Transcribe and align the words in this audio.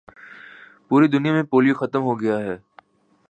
پوری 0.87 1.07
دنیا 1.07 1.31
میں 1.33 1.43
پولیو 1.51 1.75
ختم 1.75 2.01
ہو 2.03 2.19
گیا 2.21 2.37
ہے 2.39 2.55